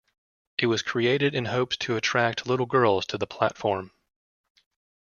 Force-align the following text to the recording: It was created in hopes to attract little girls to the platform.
It 0.57 0.65
was 0.65 0.81
created 0.81 1.35
in 1.35 1.45
hopes 1.45 1.77
to 1.77 1.95
attract 1.95 2.47
little 2.47 2.65
girls 2.65 3.05
to 3.05 3.19
the 3.19 3.27
platform. 3.27 3.91